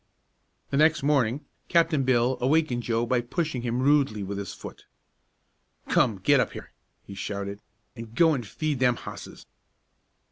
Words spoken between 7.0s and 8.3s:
he shouted, "an'